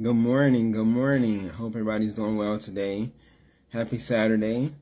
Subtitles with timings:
[0.00, 1.48] Good morning, good morning.
[1.48, 3.10] Hope everybody's doing well today.
[3.70, 4.72] Happy Saturday.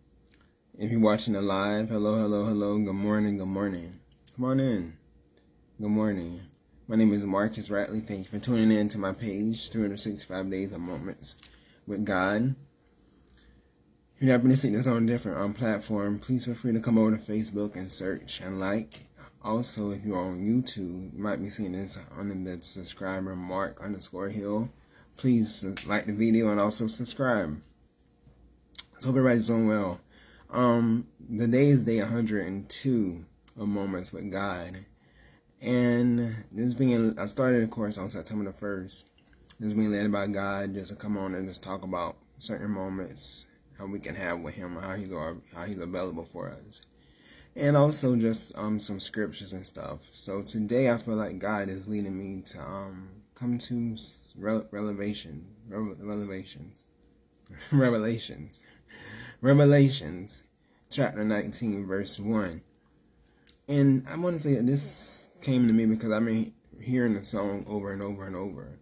[0.78, 2.76] If you're watching the live, hello, hello, hello.
[2.76, 3.98] Good morning, good morning.
[4.34, 4.98] Come on in.
[5.80, 6.42] Good morning.
[6.86, 8.06] My name is Marcus Ratley.
[8.06, 11.34] Thank you for tuning in to my page, 365 Days of Moments
[11.86, 12.54] with God.
[14.16, 16.98] If you happen to see this on different um, platform, please feel free to come
[16.98, 19.06] over to Facebook and search and like.
[19.42, 24.28] Also, if you're on YouTube, you might be seeing this on the subscriber mark underscore
[24.28, 24.68] hill
[25.16, 27.60] please like the video and also subscribe.
[28.98, 30.00] So hope everybody's doing well.
[30.50, 33.24] Um, the day is day 102
[33.58, 34.84] of Moments with God.
[35.60, 39.04] And this being, I started the course on September the 1st.
[39.58, 43.46] This being led by God just to come on and just talk about certain moments,
[43.78, 46.82] how we can have with Him, how He's, how he's available for us.
[47.54, 50.00] And also just um, some scriptures and stuff.
[50.12, 53.96] So today I feel like God is leading me to um, come to
[54.38, 56.86] revelation, revelations,
[57.70, 58.60] revelations,
[59.42, 60.42] revelations,
[60.90, 62.62] chapter 19, verse 1.
[63.68, 67.24] And I want to say that this came to me because I've been hearing the
[67.24, 68.78] song over and over and over.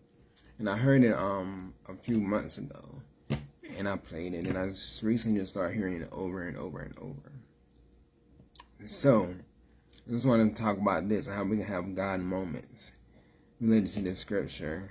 [0.61, 3.03] And I heard it um a few months ago.
[3.77, 6.81] And I played it and I just recently just started hearing it over and over
[6.81, 7.33] and over.
[8.85, 9.35] So
[10.07, 12.93] I just want to talk about this how we can have God moments
[13.61, 14.91] related to this scripture.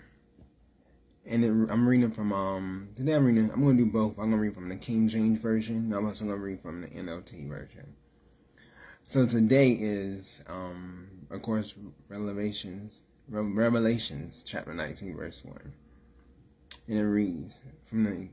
[1.26, 4.18] And it, I'm reading from um today I'm reading I'm gonna do both.
[4.18, 5.78] I'm gonna read from the King James version.
[5.78, 7.94] And I'm also gonna read from the NLT version.
[9.04, 11.74] So today is um of course
[12.10, 15.74] Revelations Revelations chapter 19 verse 1.
[16.90, 18.28] And it reads from the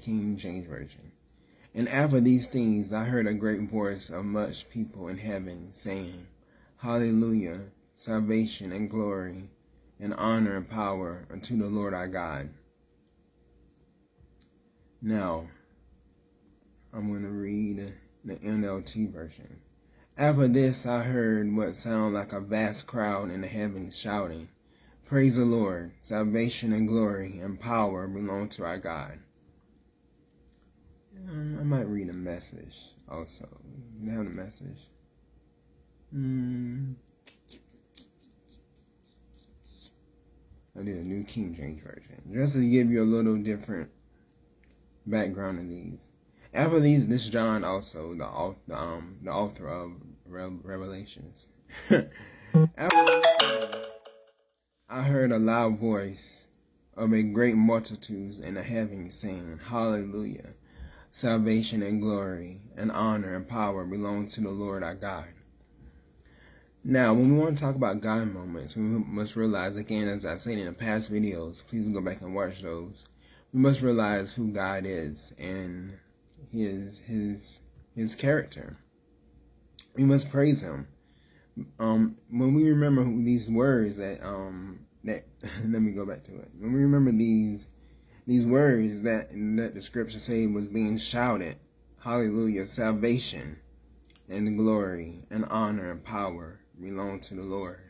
[0.00, 1.12] King James version.
[1.74, 6.26] And after these things I heard a great voice of much people in heaven saying,
[6.78, 7.62] Hallelujah,
[7.96, 9.50] salvation and glory
[10.00, 12.50] and honor and power unto the Lord our God.
[15.00, 15.48] Now,
[16.92, 19.60] I'm going to read the NLT version.
[20.16, 24.48] After this, I heard what sounded like a vast crowd in the heavens shouting,
[25.04, 29.20] Praise the Lord, salvation and glory and power belong to our God.
[31.28, 32.76] Um, I might read a message
[33.08, 33.48] also.
[34.02, 34.88] You have a message?
[36.12, 36.92] Hmm.
[40.78, 43.90] I did a new King James version, just to give you a little different
[45.06, 45.98] background of these.
[46.54, 49.92] After these, this John also the um, the author of
[50.24, 51.48] Revelations.
[51.90, 53.22] After
[54.88, 56.46] I heard a loud voice
[56.96, 60.54] of a great multitude in the heavens saying, Hallelujah!
[61.10, 65.26] Salvation and glory and honor and power belong to the Lord our God.
[66.90, 70.40] Now, when we want to talk about God moments, we must realize, again, as I've
[70.40, 73.04] said in the past videos, please go back and watch those.
[73.52, 75.98] We must realize who God is and
[76.50, 77.60] his his
[77.94, 78.78] his character.
[79.96, 80.88] We must praise Him.
[81.78, 85.26] Um, when we remember these words that um that
[85.66, 86.50] let me go back to it.
[86.58, 87.66] When we remember these
[88.26, 91.58] these words that that the scripture say was being shouted,
[91.98, 93.58] Hallelujah, salvation
[94.30, 97.80] and glory and honor and power belong to the Lord.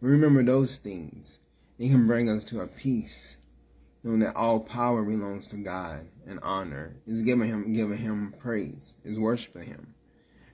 [0.00, 1.38] Remember those things.
[1.78, 3.36] It can bring us to a peace,
[4.02, 8.96] knowing that all power belongs to God and honor is giving him giving him praise,
[9.04, 9.94] is worshiping him.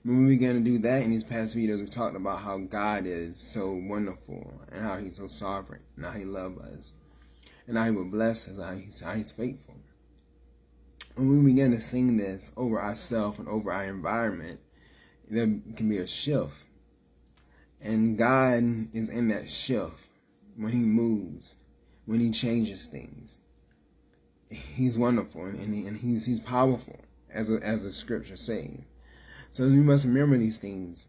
[0.03, 3.07] When we begin to do that in these past videos, we talked about how God
[3.07, 6.93] is so wonderful and how He's so sovereign and how He loves us
[7.67, 9.73] and how He will bless us, how He's, how he's faithful.
[11.15, 14.59] When we begin to sing this over ourselves and over our environment,
[15.27, 16.53] there can be a shift
[17.81, 19.99] and God is in that shift
[20.57, 21.55] when He moves,
[22.05, 23.37] when He changes things.
[24.49, 26.99] He's wonderful and, he, and He's He's powerful,
[27.29, 28.79] as a, as the scripture says.
[29.51, 31.07] So we must remember these things.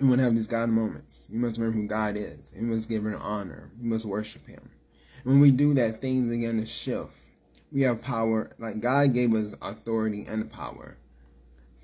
[0.00, 1.26] We want to have these God moments.
[1.30, 2.54] We must remember who God is.
[2.56, 3.70] We must give Him honor.
[3.80, 4.70] We must worship Him.
[5.24, 7.12] when we do that, things begin to shift.
[7.70, 8.50] We have power.
[8.58, 10.96] Like God gave us authority and power.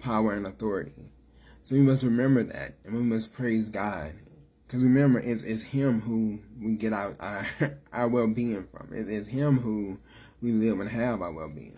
[0.00, 1.10] Power and authority.
[1.66, 4.12] So we must remember that, and we must praise God.
[4.64, 7.44] Because remember, it's, it's Him who we get our, our,
[7.92, 8.92] our well being from.
[8.92, 9.98] It, it's Him who
[10.40, 11.74] we live and have our well being.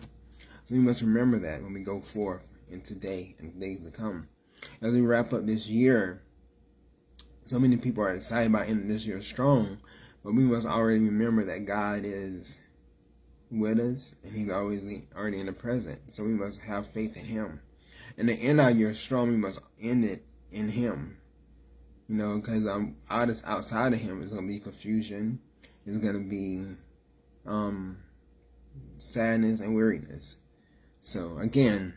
[0.65, 4.27] So we must remember that when we go forth in today and days to come.
[4.79, 6.21] As we wrap up this year,
[7.45, 9.79] so many people are excited about ending this year strong,
[10.23, 12.59] but we must already remember that God is
[13.49, 14.83] with us and He's always
[15.15, 15.99] already in the present.
[16.11, 17.59] So we must have faith in Him
[18.19, 21.17] and the end of your strong, we must end it in Him.
[22.09, 25.39] You know, because um, outside of Him, it's gonna be confusion.
[25.85, 26.65] It's gonna be
[27.45, 27.97] um,
[28.97, 30.35] sadness and weariness.
[31.01, 31.95] So again,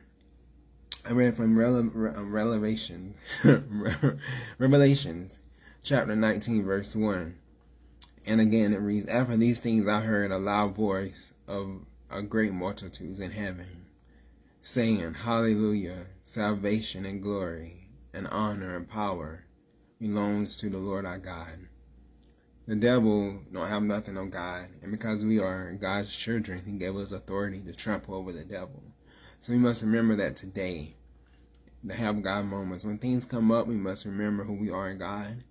[1.05, 3.17] I read from Revelation,
[4.59, 5.41] Revelations,
[5.83, 7.37] chapter 19, verse 1.
[8.27, 12.53] And again, it reads, After these things I heard a loud voice of a great
[12.53, 13.87] multitudes in heaven,
[14.62, 19.44] saying, Hallelujah, salvation and glory, and honor and power
[20.00, 21.69] belongs to the Lord our God.
[22.67, 26.97] The devil don't have nothing on God, and because we are God's children, he gave
[26.97, 28.82] us authority to trample over the devil.
[29.41, 30.94] So we must remember that today,
[31.87, 32.85] to have God moments.
[32.85, 35.43] When things come up, we must remember who we are in God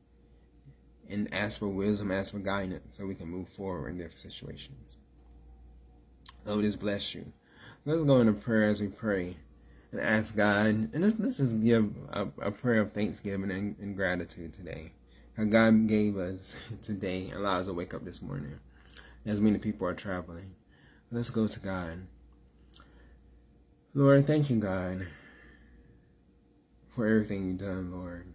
[1.09, 4.97] and ask for wisdom, ask for guidance so we can move forward in different situations.
[6.45, 7.31] Lord, just bless you.
[7.83, 9.37] Let's go into prayer as we pray
[9.91, 13.95] and ask God, and let's, let's just give a, a prayer of thanksgiving and, and
[13.95, 14.91] gratitude today.
[15.35, 18.59] How God gave us today allows us to wake up this morning
[19.25, 20.51] as many people are traveling.
[21.11, 22.05] Let's go to God.
[23.95, 25.07] Lord, thank you, God,
[26.95, 28.31] for everything you've done, Lord.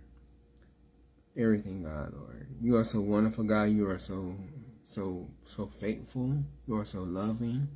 [1.37, 2.49] Everything, God, Lord.
[2.61, 3.71] You are so wonderful, God.
[3.71, 4.35] You are so,
[4.83, 6.43] so, so faithful.
[6.67, 7.69] You are so loving.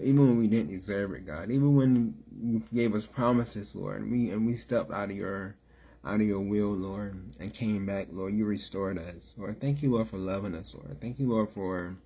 [0.00, 4.10] Even when we didn't deserve it, God, even when you gave us promises, Lord, and
[4.10, 5.56] we and we stepped out of your
[6.04, 9.34] out of your will, Lord, and came back, Lord, you restored us.
[9.36, 11.00] Lord, thank you, Lord, for loving us, Lord.
[11.00, 11.96] Thank you, Lord, for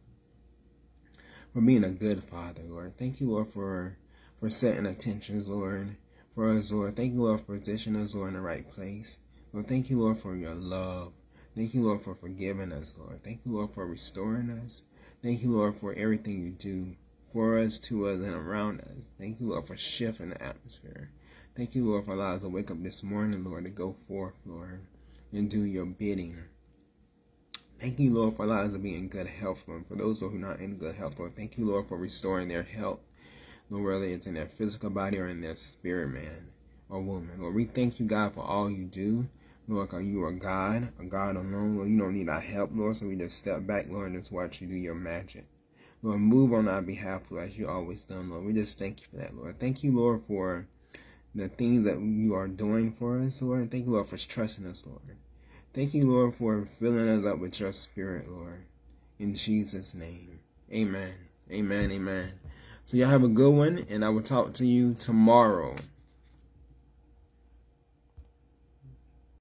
[1.53, 2.99] for being a good father, Lord.
[2.99, 3.97] Thank you, Lord, for
[4.41, 5.97] for setting attentions, Lord,
[6.35, 6.97] for us, Lord.
[6.97, 9.17] Thank you, Lord, for positioning us, Lord, in the right place.
[9.53, 11.13] Lord, thank you, Lord, for your love.
[11.55, 13.23] Thank you, Lord, for forgiving us, Lord.
[13.25, 14.83] Thank you, Lord, for restoring us.
[15.23, 16.95] Thank you, Lord, for everything you do
[17.37, 18.97] for us, to us, and around us.
[19.19, 21.11] Thank you, Lord, for shifting the atmosphere.
[21.55, 24.33] Thank you, Lord, for allowing us to wake up this morning, Lord, to go forth,
[24.47, 24.81] Lord,
[25.33, 26.39] and do your bidding.
[27.79, 29.85] Thank you, Lord, for allowing us to be in good health, Lord.
[29.87, 32.63] For those who are not in good health, Lord, thank you, Lord, for restoring their
[32.63, 33.01] health,
[33.69, 36.49] Lord, whether it's in their physical body or in their spirit, man
[36.89, 37.39] or woman.
[37.39, 39.29] Lord, we thank you, God, for all you do.
[39.69, 41.77] Lord, God, you are God, a God alone.
[41.77, 44.33] Lord, you don't need our help, Lord, so we just step back, Lord, and just
[44.33, 45.45] watch you do your magic.
[46.03, 48.45] Lord, move on our behalf, Lord, as you always done, Lord.
[48.45, 49.59] We just thank you for that, Lord.
[49.59, 50.67] Thank you, Lord, for
[51.35, 53.71] the things that you are doing for us, Lord.
[53.71, 55.01] Thank you, Lord, for trusting us, Lord.
[55.75, 58.65] Thank you, Lord, for filling us up with your spirit, Lord.
[59.19, 60.39] In Jesus' name.
[60.73, 61.13] Amen.
[61.51, 61.93] Amen.
[61.93, 62.33] Amen.
[62.85, 65.77] So y'all have a good one, and I will talk to you tomorrow.